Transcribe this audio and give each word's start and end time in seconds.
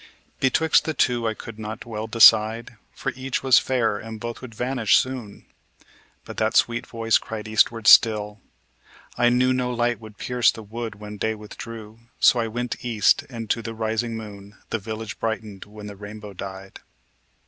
Betwixt 0.39 0.85
the 0.85 0.95
two 0.95 1.27
I 1.27 1.35
cold 1.35 1.59
not 1.59 1.85
well 1.85 2.07
decide; 2.07 2.75
For 2.91 3.13
each 3.15 3.43
was 3.43 3.59
fair, 3.59 3.99
and 3.99 4.19
both 4.19 4.41
would 4.41 4.55
vanish 4.55 4.95
soon. 4.97 5.45
But 6.25 6.37
that 6.37 6.57
sweet 6.57 6.87
voice 6.87 7.19
cried 7.19 7.47
eastward 7.47 7.85
still: 7.85 8.41
I 9.15 9.29
knew 9.29 9.53
No 9.53 9.71
light 9.71 9.99
would 9.99 10.17
pierce 10.17 10.49
the 10.51 10.63
wood 10.63 10.95
when 10.95 11.17
day 11.17 11.35
withdrew; 11.35 11.99
So 12.19 12.39
I 12.39 12.47
went 12.47 12.83
east 12.83 13.25
and 13.29 13.47
to 13.51 13.61
the 13.61 13.75
rising 13.75 14.17
moon 14.17 14.57
The 14.71 14.79
village 14.79 15.19
brightened 15.19 15.65
when 15.65 15.85
the 15.85 15.95
rainbow 15.95 16.33
died. 16.33 16.79